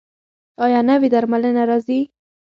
[0.63, 1.99] ایا نوې درملنه راځي؟